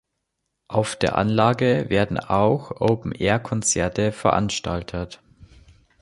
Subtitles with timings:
[0.67, 5.21] Auf der Anlage werden auch Open-Air-Konzerte veranstaltet.